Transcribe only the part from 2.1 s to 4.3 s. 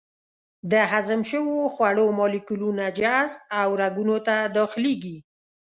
مالیکولونه جذب او رګونو